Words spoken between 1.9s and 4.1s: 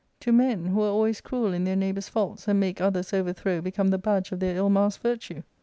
faults, and make other's overthrow become the